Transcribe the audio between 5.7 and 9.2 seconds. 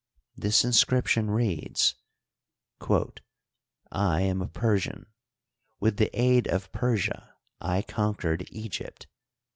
With the aid of Persia I conquered Egypt.